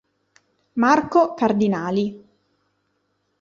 [0.77, 2.17] Marco Cardinali.